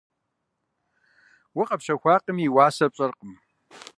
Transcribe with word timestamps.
Уэ 1.55 1.63
къэпщэхуакъыми, 1.69 2.43
и 2.47 2.53
уасэр 2.55 2.89
пщӀэркъым. 2.91 3.31